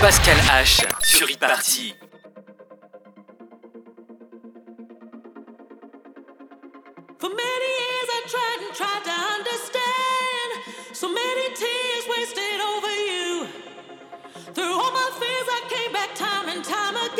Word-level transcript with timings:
Pascal 0.00 0.36
H 0.62 0.84
sur 1.02 1.26
Party. 1.38 1.94
For 7.18 7.30
many 7.30 7.70
years 7.82 8.08
I 8.12 8.20
tried 8.28 8.60
and 8.66 8.74
tried 8.76 9.04
to 9.04 9.16
understand. 9.36 10.48
So 10.92 11.08
many 11.08 11.54
tears 11.54 12.04
wasted 12.08 12.60
over 12.60 12.92
you. 13.10 13.46
Through 14.54 14.74
all 14.74 14.92
my 14.92 15.10
fears, 15.18 15.48
I 15.48 15.62
came 15.68 15.92
back 15.92 16.14
time 16.14 16.48
and 16.48 16.62
time 16.62 16.96
again. 16.96 17.15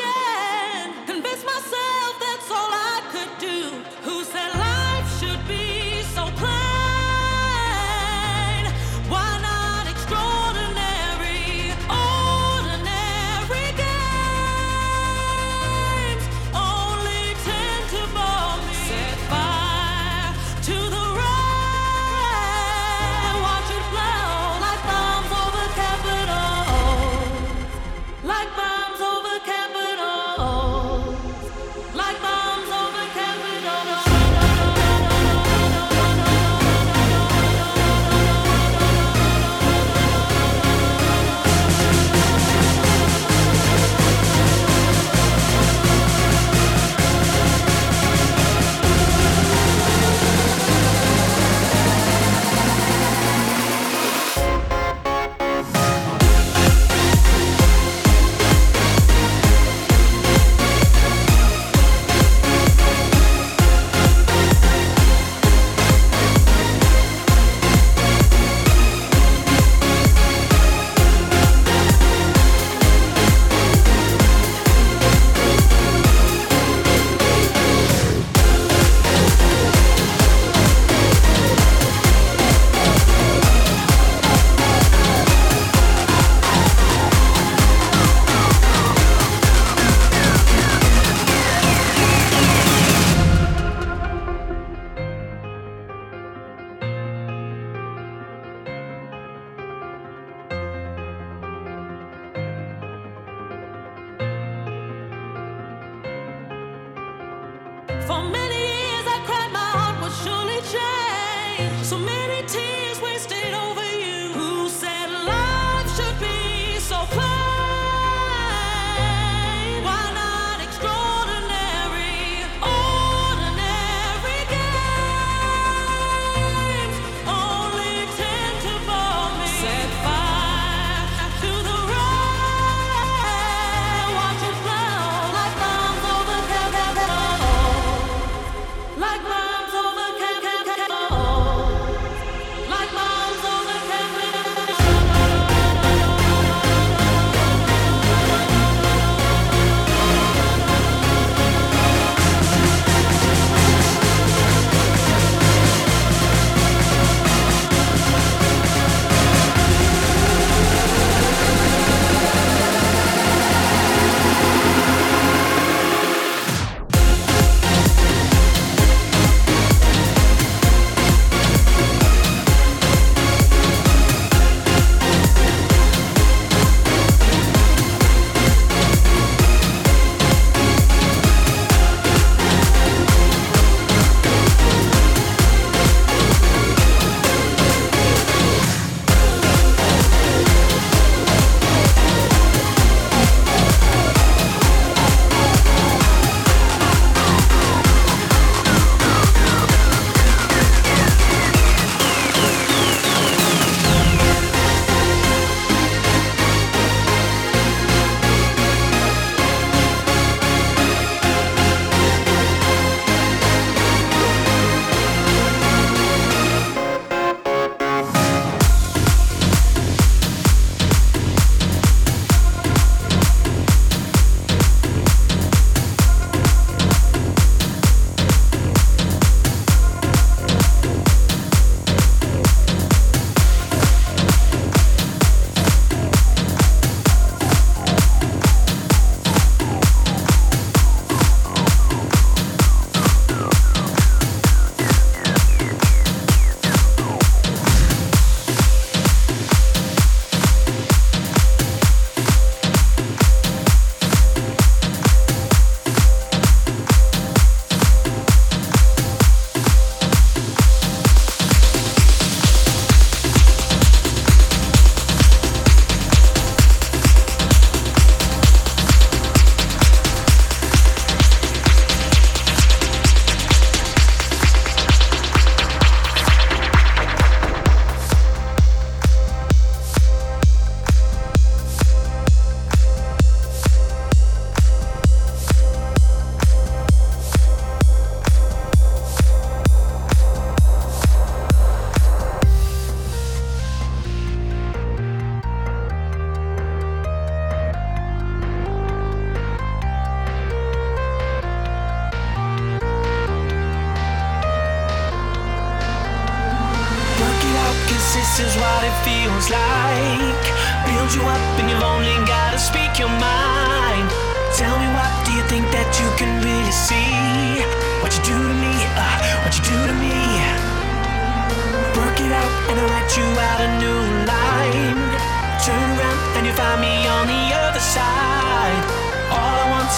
for 108.06 108.22
me. 108.22 108.45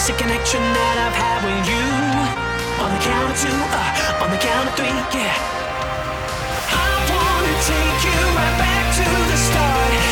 It's 0.09 0.17
a 0.17 0.23
connection 0.25 0.62
that 0.62 0.97
I've 1.05 1.19
had 1.21 1.45
with 1.45 1.69
you. 1.69 1.85
On 2.81 2.88
the 2.88 3.00
count 3.05 3.29
of 3.29 3.37
two, 3.37 3.53
uh, 3.53 4.25
on 4.25 4.31
the 4.33 4.41
count 4.41 4.65
of 4.65 4.75
three, 4.75 4.88
yeah. 4.88 5.37
I 6.73 6.88
wanna 7.12 7.55
take 7.69 8.00
you 8.09 8.17
right 8.33 8.57
back 8.57 8.85
to 8.97 9.05
the 9.05 9.37
start. 9.37 10.08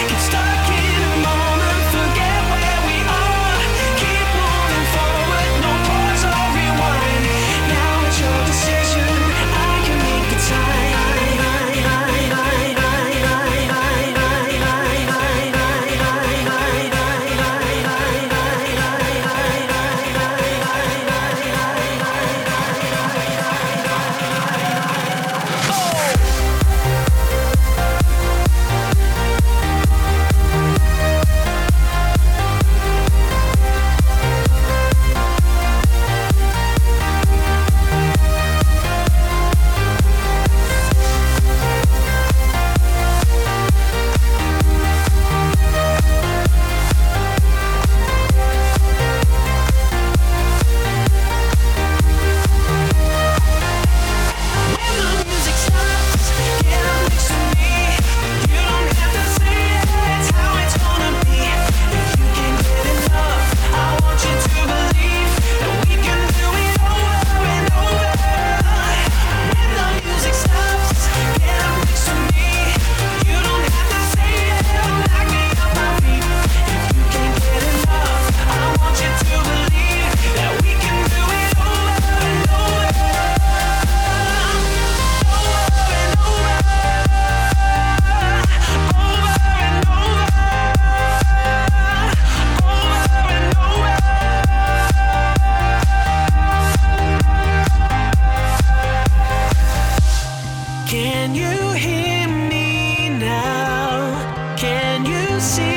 you 105.37 105.41
see 105.43 105.75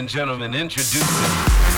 and 0.00 0.08
gentlemen, 0.08 0.54
introducing. 0.54 1.69